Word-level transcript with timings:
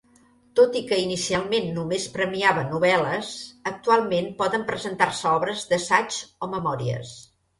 Tot 0.59 0.77
i 0.79 0.81
que 0.91 0.97
inicialment 1.01 1.67
només 1.73 2.07
premiava 2.15 2.63
novel·les, 2.71 3.29
actualment 3.73 4.31
poden 4.41 4.65
presentar-se 4.73 5.29
obres 5.35 5.67
d'assaig 5.75 6.17
o 6.47 6.53
memòries. 6.55 7.13